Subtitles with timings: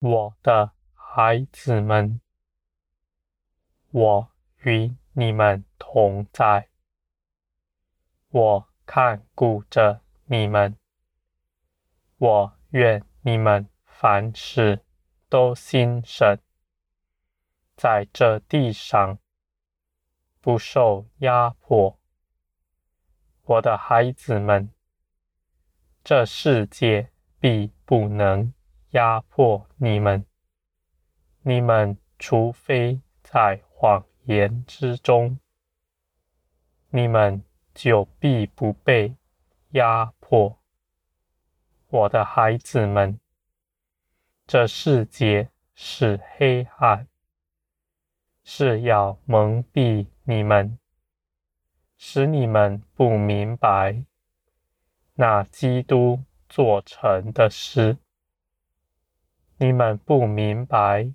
[0.00, 2.22] 我的孩子们，
[3.90, 4.32] 我
[4.62, 6.70] 与你们同在，
[8.30, 10.74] 我看顾着你们，
[12.16, 14.82] 我愿你们凡事
[15.28, 16.40] 都心神，
[17.76, 19.18] 在这地上
[20.40, 21.98] 不受压迫。
[23.42, 24.72] 我的孩子们，
[26.02, 28.54] 这世界必不能
[28.90, 30.24] 压迫你们，
[31.42, 35.38] 你们除非在谎言之中，
[36.90, 37.42] 你们
[37.72, 39.14] 就必不被
[39.70, 40.58] 压迫。
[41.88, 43.18] 我的孩子们，
[44.46, 47.06] 这世界是黑暗，
[48.42, 50.78] 是要蒙蔽你们。
[51.96, 54.04] 使你们不明白
[55.14, 57.98] 那基督做成的事，
[59.62, 61.12] 你们不明白，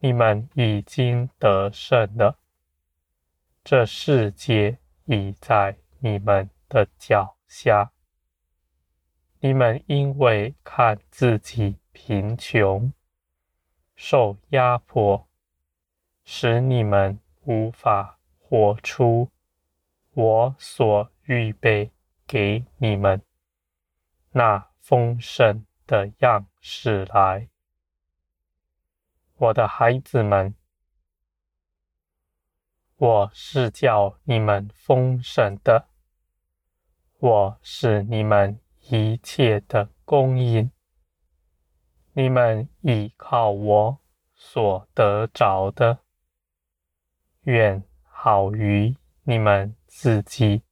[0.00, 2.36] 你们已经得胜了。
[3.62, 7.92] 这世界已在你们的脚下，
[9.38, 12.92] 你们因为看自己贫穷、
[13.94, 15.28] 受压迫，
[16.24, 19.30] 使你们无法活出。
[20.14, 21.92] 我所预备
[22.26, 23.22] 给你们
[24.32, 27.50] 那丰盛的样式来，
[29.36, 30.54] 我的孩子们，
[32.96, 35.88] 我是叫你们丰盛的，
[37.18, 40.70] 我是你们一切的供应，
[42.14, 44.00] 你们依靠我
[44.32, 45.98] 所得着的，
[47.42, 49.76] 愿好于你们。
[49.86, 50.64] 自己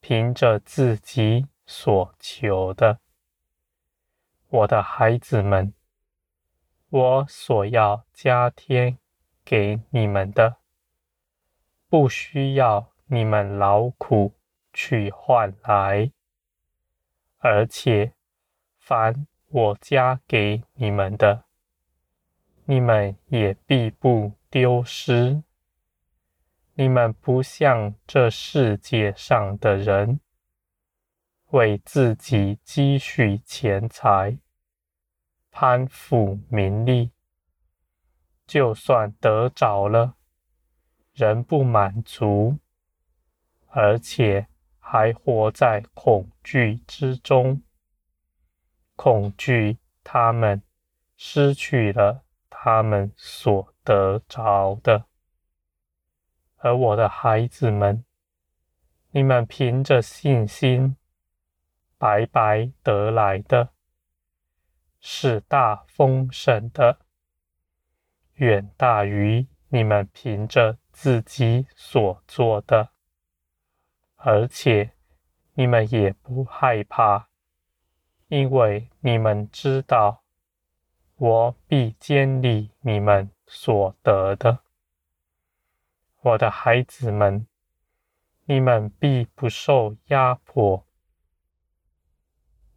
[0.00, 3.00] 凭着自己所求的，
[4.54, 5.74] 我的孩子们，
[6.88, 8.98] 我所要加添
[9.44, 10.58] 给你们的，
[11.88, 14.32] 不需要你们劳苦
[14.72, 16.12] 去换来，
[17.38, 18.12] 而且
[18.78, 21.46] 凡我加给你们的，
[22.66, 25.42] 你们也必不丢失。
[26.74, 30.20] 你们不像这世界上的人，
[31.48, 34.38] 为自己积蓄钱财、
[35.56, 37.12] 攀附名利，
[38.44, 40.16] 就算得着了，
[41.12, 42.58] 仍不满足，
[43.68, 44.48] 而且
[44.80, 47.62] 还活在恐惧之中，
[48.96, 50.60] 恐惧他们
[51.16, 55.04] 失去了他们所得着的。
[56.56, 58.04] 而我的孩子们，
[59.12, 60.96] 你们凭着信心
[61.96, 63.73] 白白得来的，
[65.06, 66.98] 是大丰盛的，
[68.36, 72.88] 远大于你们凭着自己所做的，
[74.16, 74.92] 而且
[75.52, 77.28] 你们也不害怕，
[78.28, 80.24] 因为你们知道，
[81.16, 84.60] 我必坚立你们所得的。
[86.22, 87.46] 我的孩子们，
[88.46, 90.86] 你们必不受压迫。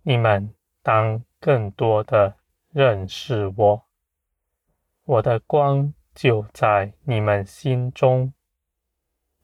[0.02, 2.38] 你们当更多的
[2.70, 3.88] 认识我。
[5.04, 8.34] 我的光就在你们心中。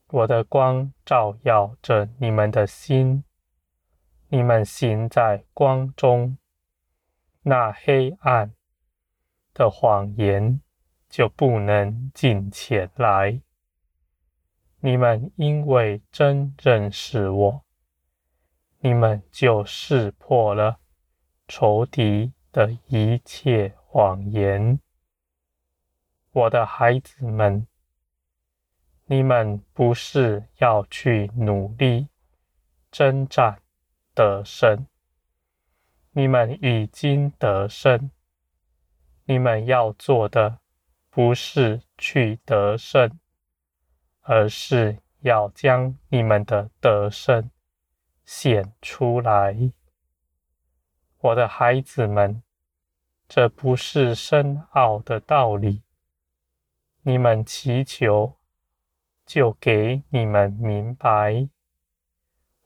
[0.08, 3.24] 我的光照耀着你们的心。
[4.28, 6.38] 你们行在光中，
[7.42, 8.52] 那黑暗
[9.52, 10.60] 的谎言
[11.08, 13.40] 就不能进前来。
[14.80, 17.64] 你们因为真认识我，
[18.80, 20.80] 你们就识破了
[21.46, 24.80] 仇敌的一切谎言。
[26.32, 27.66] 我的孩子们，
[29.06, 32.08] 你们不是要去努力
[32.90, 33.60] 征战
[34.14, 34.86] 得胜，
[36.12, 38.10] 你们已经得胜。
[39.24, 40.58] 你们要做的
[41.10, 43.18] 不是去得胜。
[44.26, 47.50] 而是要将你们的得胜
[48.24, 49.54] 显出来，
[51.24, 52.42] 我的孩子们，
[53.26, 55.82] 这不是深奥的道理。
[57.00, 58.36] 你们祈求，
[59.24, 61.48] 就给你们明白。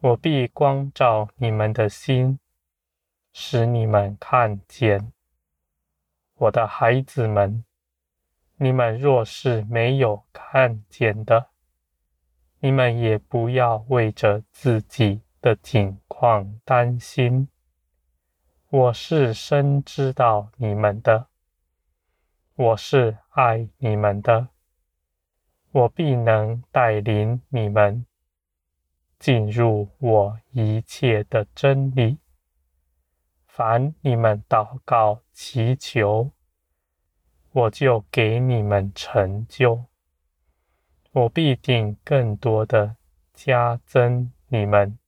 [0.00, 2.40] 我必光照你们的心，
[3.32, 5.12] 使你们看见。
[6.34, 7.64] 我的孩子们。
[8.56, 11.50] 你们若是没有看见的，
[12.58, 17.48] 你们也不要为着自己的境况担心。
[18.70, 21.28] 我是深知道你们的，
[22.54, 24.48] 我是爱你们的，
[25.70, 28.04] 我必能带领你们
[29.18, 32.18] 进入我一切的真理。
[33.46, 36.32] 凡你们祷告祈求，
[37.52, 39.86] 我就给你们成就。
[41.12, 42.96] 我必定更多的
[43.32, 44.98] 加增你们，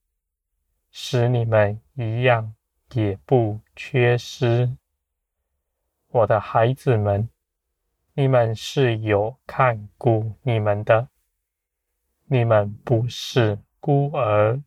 [0.91, 2.55] 使你们一样
[2.95, 4.77] 也不缺失。
[6.09, 7.29] 我的孩子们。
[8.13, 11.09] 你们是有看顾你们的，
[12.27, 14.61] 你们不是孤儿，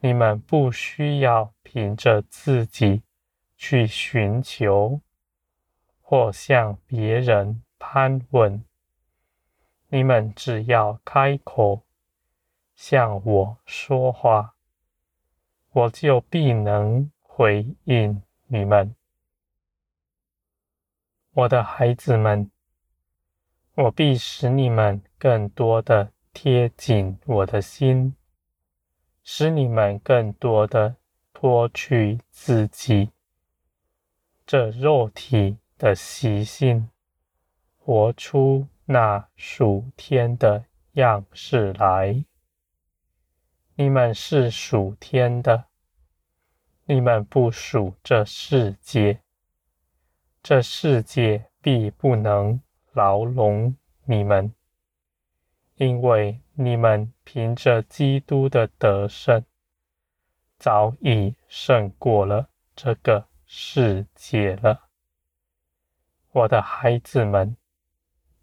[0.00, 3.02] 你们不需要凭着自己
[3.56, 5.00] 去寻求
[6.02, 8.62] 或向别人攀问，
[9.88, 11.82] 你们只要开口
[12.74, 14.53] 向我说话，
[15.74, 18.94] 我就必能回应你们。
[21.32, 22.48] 我的孩子们，
[23.74, 28.14] 我必使你们更多的贴紧我的心，
[29.24, 30.94] 使你们更多的
[31.32, 33.10] 脱去自己
[34.46, 36.88] 这肉体的习性，
[37.76, 42.24] 活出那属天的样式来。
[43.76, 45.64] 你们是属天的，
[46.84, 49.20] 你们不属这世界。
[50.44, 52.60] 这世界必不能
[52.92, 54.54] 牢笼你们，
[55.74, 59.44] 因为你们凭着基督的得胜，
[60.56, 64.88] 早已胜过了这个世界了。
[66.30, 67.56] 我的孩子们，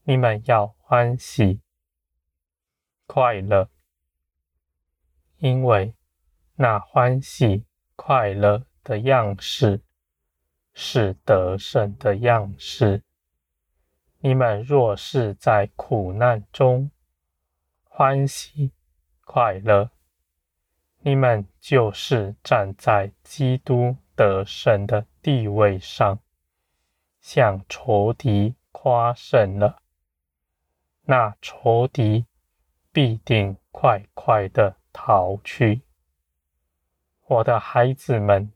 [0.03, 1.61] 你们要欢喜
[3.05, 3.69] 快乐，
[5.41, 5.93] 因为
[6.55, 7.65] 那欢喜
[7.95, 9.81] 快乐的样式。
[10.73, 13.03] 是得胜的样式。
[14.19, 16.89] 你们若是在苦难中
[17.83, 18.71] 欢喜
[19.25, 19.91] 快乐，
[20.99, 26.19] 你们就是站在基督得胜的地位上，
[27.19, 29.81] 向仇敌夸胜了。
[31.01, 32.25] 那仇敌
[32.93, 35.81] 必定快快的逃去。
[37.27, 38.51] 我的孩子们。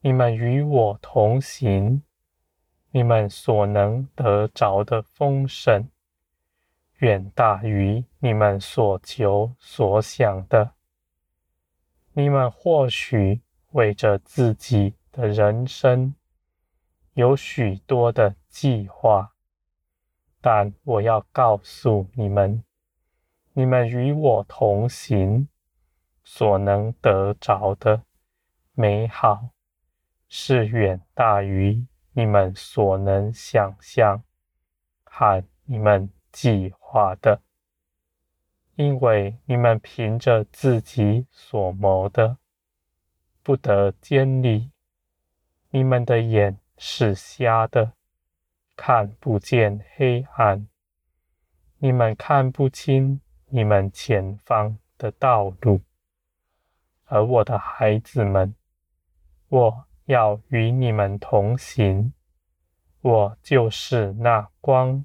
[0.00, 2.04] 你们与我同行，
[2.92, 5.88] 你们所能得着的丰盛，
[6.98, 10.74] 远大于你们所求所想的。
[12.12, 13.40] 你们或许
[13.72, 16.14] 为着自己的人生
[17.14, 19.34] 有许多的计划，
[20.40, 22.62] 但我要告诉你们，
[23.58, 25.48] 你们与我同行
[26.22, 28.04] 所能得着的
[28.72, 29.50] 美好。
[30.28, 34.22] 是远大于你们所能想象
[35.02, 37.42] 和你们计划的，
[38.76, 42.38] 因为你们凭着自己所谋的，
[43.42, 44.70] 不得坚立。
[45.70, 47.94] 你们的眼是瞎的，
[48.76, 50.68] 看不见黑暗，
[51.78, 55.80] 你们看不清你们前方的道路。
[57.06, 58.54] 而我的孩子们，
[59.48, 59.84] 我。
[60.08, 62.14] 要与你们同行，
[63.02, 65.04] 我就是那光，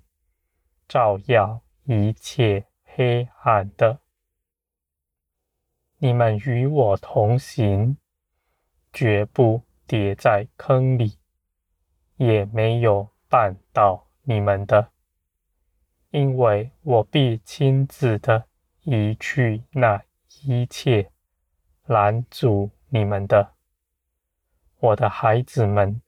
[0.88, 4.00] 照耀一切黑暗的。
[5.98, 7.98] 你们与我同行，
[8.94, 11.20] 绝不跌在坑里，
[12.16, 14.93] 也没有绊倒你们的，
[16.14, 18.46] 因为我必亲自的
[18.84, 20.00] 移去那
[20.44, 21.10] 一切
[21.88, 23.54] 拦阻你们的。
[24.78, 26.00] 我的孩子们，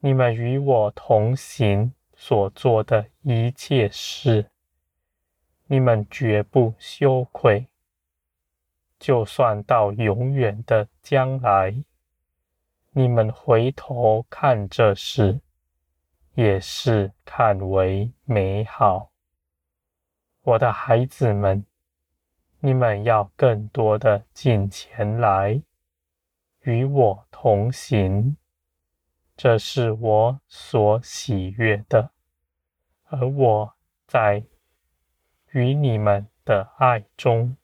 [0.00, 4.50] 你们与我同行所做的一切事，
[5.66, 7.68] 你们绝不羞愧。
[8.98, 11.72] 就算到永远的将来，
[12.90, 15.40] 你们回头看这事，
[16.34, 19.09] 也是看为美好。
[20.42, 21.64] 我的孩子们，
[22.60, 25.62] 你们要更多的进前来。
[26.62, 28.36] 与我同行，
[29.36, 32.10] 这是我所喜悦的，
[33.08, 33.74] 而我
[34.06, 34.44] 在
[35.52, 37.56] 与你们的爱中，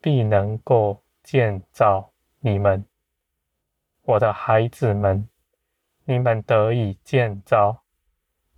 [0.00, 2.84] 必能够建造你们，
[4.02, 5.28] 我的孩子们，
[6.04, 7.84] 你们得以建造，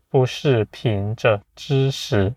[0.08, 2.34] 不是凭着知识，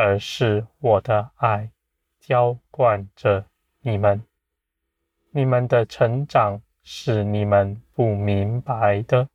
[0.00, 1.72] 而是我的爱
[2.20, 3.44] 浇灌着
[3.80, 4.22] 你们。
[5.32, 9.28] 你们的成长是你们不明白的，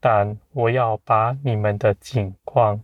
[0.00, 2.82] 但我要把你们的景况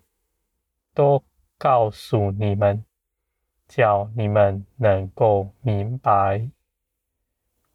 [0.95, 1.25] 都
[1.59, 2.85] 告诉你们，
[3.67, 6.49] 叫你们能够明白。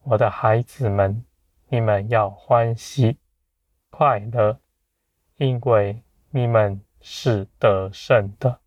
[0.03, 1.25] 我的孩子们，
[1.67, 3.17] 你们要欢喜
[3.89, 4.57] 快乐，
[5.35, 8.61] 因为你们是得胜的。